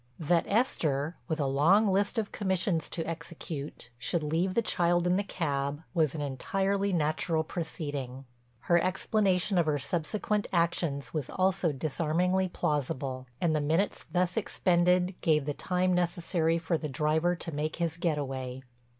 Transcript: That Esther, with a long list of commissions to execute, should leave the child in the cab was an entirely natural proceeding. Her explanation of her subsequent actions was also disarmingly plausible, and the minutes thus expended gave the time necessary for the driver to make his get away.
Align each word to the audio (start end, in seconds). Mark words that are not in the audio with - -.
That 0.17 0.45
Esther, 0.47 1.15
with 1.27 1.39
a 1.39 1.45
long 1.45 1.87
list 1.87 2.17
of 2.17 2.31
commissions 2.31 2.89
to 2.89 3.07
execute, 3.07 3.91
should 3.99 4.23
leave 4.23 4.55
the 4.55 4.63
child 4.63 5.05
in 5.05 5.15
the 5.15 5.21
cab 5.23 5.83
was 5.93 6.15
an 6.15 6.21
entirely 6.21 6.91
natural 6.91 7.43
proceeding. 7.43 8.25
Her 8.61 8.81
explanation 8.81 9.59
of 9.59 9.67
her 9.67 9.77
subsequent 9.77 10.47
actions 10.51 11.13
was 11.13 11.29
also 11.29 11.71
disarmingly 11.71 12.47
plausible, 12.47 13.27
and 13.39 13.55
the 13.55 13.61
minutes 13.61 14.05
thus 14.11 14.37
expended 14.37 15.13
gave 15.21 15.45
the 15.45 15.53
time 15.53 15.93
necessary 15.93 16.57
for 16.57 16.79
the 16.79 16.89
driver 16.89 17.35
to 17.35 17.51
make 17.53 17.75
his 17.75 17.97
get 17.97 18.17
away. 18.17 18.63